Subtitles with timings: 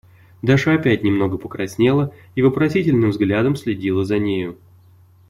[0.41, 4.57] Даша опять немного покраснела и вопросительным взглядом следила за нею.